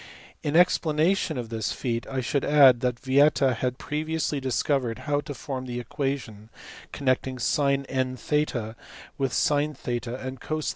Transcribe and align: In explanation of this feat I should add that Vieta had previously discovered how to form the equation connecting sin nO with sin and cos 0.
In 0.41 0.55
explanation 0.55 1.37
of 1.37 1.49
this 1.49 1.71
feat 1.71 2.07
I 2.07 2.21
should 2.21 2.43
add 2.43 2.79
that 2.79 2.99
Vieta 2.99 3.53
had 3.53 3.77
previously 3.77 4.39
discovered 4.39 4.97
how 5.05 5.21
to 5.21 5.35
form 5.35 5.67
the 5.67 5.79
equation 5.79 6.49
connecting 6.91 7.37
sin 7.37 7.85
nO 7.87 8.73
with 9.19 9.31
sin 9.31 9.77
and 9.99 10.41
cos 10.41 10.67
0. 10.69 10.69